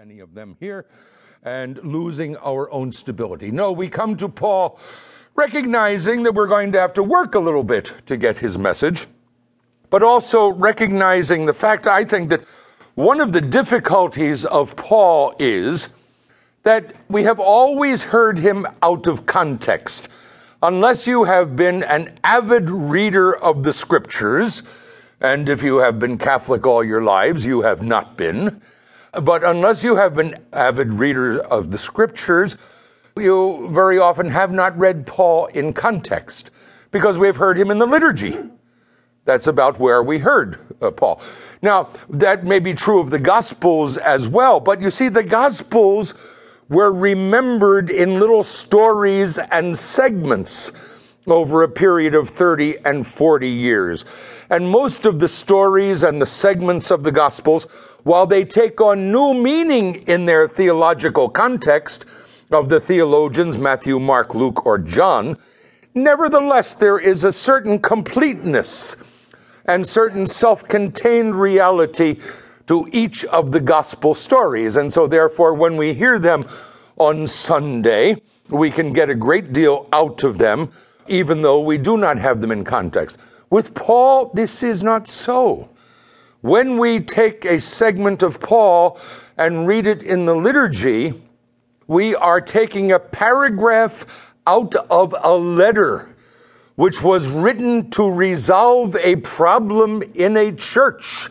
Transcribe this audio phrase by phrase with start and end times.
[0.00, 0.86] any of them here
[1.42, 3.50] and losing our own stability.
[3.50, 4.80] No, we come to Paul
[5.34, 9.08] recognizing that we're going to have to work a little bit to get his message,
[9.90, 12.44] but also recognizing the fact, I think, that
[12.94, 15.90] one of the difficulties of Paul is
[16.62, 20.08] that we have always heard him out of context.
[20.62, 24.62] Unless you have been an avid reader of the scriptures,
[25.20, 28.62] and if you have been Catholic all your lives, you have not been.
[29.12, 32.56] But unless you have been avid readers of the scriptures,
[33.16, 36.50] you very often have not read Paul in context
[36.90, 38.38] because we've heard him in the liturgy.
[39.24, 41.20] That's about where we heard uh, Paul.
[41.60, 46.14] Now, that may be true of the Gospels as well, but you see, the Gospels
[46.68, 50.72] were remembered in little stories and segments
[51.26, 54.04] over a period of 30 and 40 years.
[54.50, 57.64] And most of the stories and the segments of the Gospels,
[58.02, 62.04] while they take on new meaning in their theological context
[62.50, 65.38] of the theologians Matthew, Mark, Luke, or John,
[65.94, 68.96] nevertheless there is a certain completeness
[69.66, 72.20] and certain self contained reality
[72.66, 74.76] to each of the gospel stories.
[74.76, 76.44] And so, therefore, when we hear them
[76.96, 80.72] on Sunday, we can get a great deal out of them,
[81.06, 83.16] even though we do not have them in context.
[83.50, 85.68] With Paul, this is not so.
[86.40, 88.98] When we take a segment of Paul
[89.36, 91.20] and read it in the liturgy,
[91.88, 94.06] we are taking a paragraph
[94.46, 96.14] out of a letter
[96.76, 101.28] which was written to resolve a problem in a church.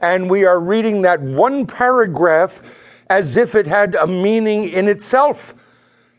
[0.00, 5.54] And we are reading that one paragraph as if it had a meaning in itself.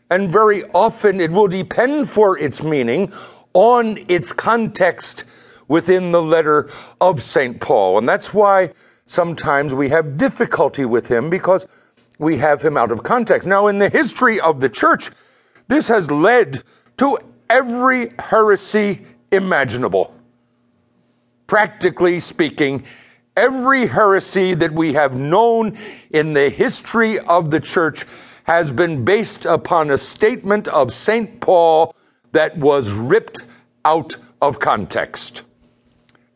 [0.08, 3.12] And very often it will depend for its meaning
[3.56, 5.24] on its context
[5.66, 7.58] within the letter of St.
[7.58, 7.96] Paul.
[7.96, 8.74] And that's why
[9.06, 11.66] sometimes we have difficulty with him because
[12.18, 13.48] we have him out of context.
[13.48, 15.10] Now, in the history of the church,
[15.68, 16.64] this has led
[16.98, 17.18] to
[17.48, 20.14] every heresy imaginable.
[21.46, 22.84] Practically speaking,
[23.38, 25.78] every heresy that we have known
[26.10, 28.04] in the history of the church
[28.44, 31.40] has been based upon a statement of St.
[31.40, 31.95] Paul
[32.36, 33.42] that was ripped
[33.84, 35.42] out of context.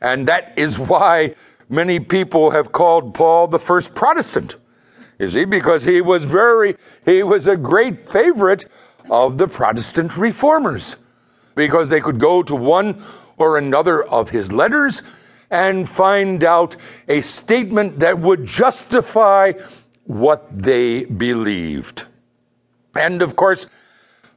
[0.01, 1.35] And that is why
[1.69, 4.57] many people have called Paul the first Protestant.
[5.19, 8.65] You see, because he was very, he was a great favorite
[9.11, 10.97] of the Protestant reformers
[11.55, 13.03] because they could go to one
[13.37, 15.03] or another of his letters
[15.51, 16.77] and find out
[17.09, 19.53] a statement that would justify
[20.05, 22.07] what they believed.
[22.95, 23.67] And of course,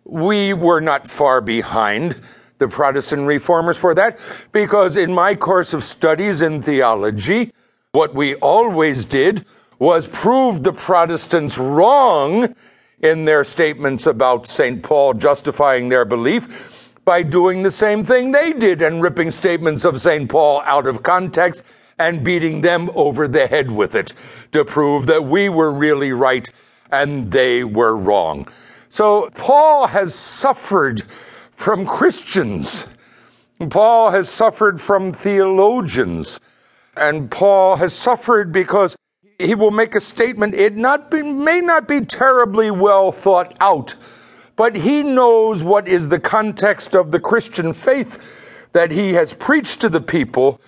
[0.05, 2.19] we were not far behind
[2.59, 4.19] the Protestant reformers for that
[4.51, 7.51] because in my course of studies in theology,
[7.91, 9.45] what we always did
[9.79, 12.55] was prove the Protestants wrong
[13.01, 14.81] in their statements about St.
[14.81, 19.99] Paul justifying their belief by doing the same thing they did and ripping statements of
[19.99, 20.29] St.
[20.29, 21.63] Paul out of context
[21.99, 24.13] and beating them over the head with it
[24.53, 26.49] to prove that we were really right
[26.91, 28.47] and they were wrong.
[28.93, 31.01] So Paul has suffered
[31.53, 32.85] from Christians.
[33.71, 36.39] Paul has suffered from theologians.
[36.95, 38.95] And Paul has suffered because
[39.39, 40.53] he will make a statement.
[40.53, 43.95] It not be, may not be terribly well thought out,
[44.55, 48.19] but he knows what is the context of the Christian faith
[48.73, 50.61] that he has preached to the people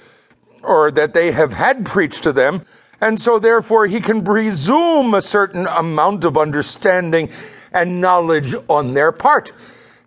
[0.63, 2.65] or that they have had preached to them.
[2.99, 7.29] And so, therefore, he can presume a certain amount of understanding
[7.75, 9.51] and knowledge on their part.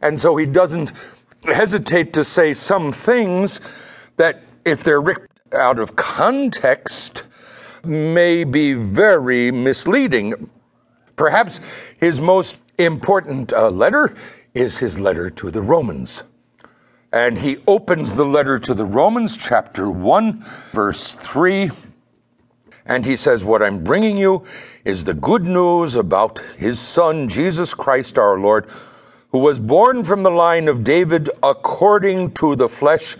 [0.00, 0.92] And so he doesn't
[1.44, 3.60] hesitate to say some things
[4.16, 7.24] that, if they're ripped out of context,
[7.84, 10.50] may be very misleading.
[11.14, 11.60] Perhaps
[12.00, 14.16] his most important uh, letter
[14.54, 16.24] is his letter to the Romans.
[17.12, 21.70] And he opens the letter to the Romans, chapter 1, verse 3.
[22.88, 24.44] And he says, What I'm bringing you
[24.84, 28.66] is the good news about his son, Jesus Christ our Lord,
[29.30, 33.16] who was born from the line of David according to the flesh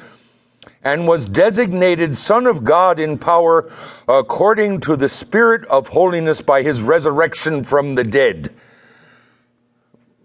[0.82, 3.70] and was designated Son of God in power
[4.08, 8.48] according to the Spirit of holiness by his resurrection from the dead.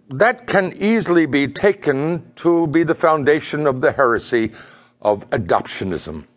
[0.09, 4.53] That can easily be taken to be the foundation of the heresy
[5.01, 6.27] of adoptionism.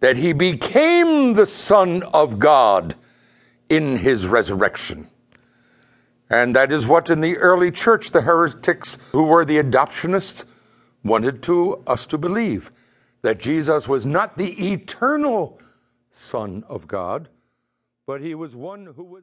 [0.00, 2.94] That he became the Son of God
[3.68, 5.08] in his resurrection.
[6.28, 10.44] And that is what in the early church the heretics who were the adoptionists
[11.04, 12.72] wanted to us to believe
[13.22, 15.58] that Jesus was not the eternal
[16.10, 17.28] Son of God,
[18.06, 19.14] but he was one who was.